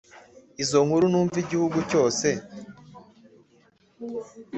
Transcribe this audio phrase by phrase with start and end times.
[0.63, 2.27] Izo nkuru numva igihugu cyose